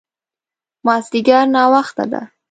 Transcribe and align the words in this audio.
مازديګر 0.85 1.45
ناوخته 1.55 2.03
ده 2.11 2.21